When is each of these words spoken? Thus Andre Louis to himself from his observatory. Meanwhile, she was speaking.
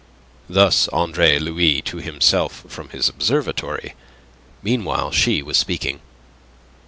Thus 0.49 0.87
Andre 0.87 1.37
Louis 1.37 1.79
to 1.83 1.97
himself 1.97 2.63
from 2.67 2.89
his 2.89 3.07
observatory. 3.07 3.93
Meanwhile, 4.63 5.11
she 5.11 5.43
was 5.43 5.59
speaking. 5.59 5.99